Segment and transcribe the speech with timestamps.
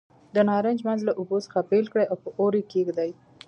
[0.35, 3.11] د نارنج منځ له اوبو څخه بېل کړئ او په اور یې کېږدئ.